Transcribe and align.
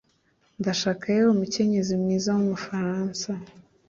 Ndashaka 0.59 1.05
yewe 1.15 1.31
mukenyezi 1.39 1.93
mwiza 2.01 2.29
wumufaransa 2.35 3.29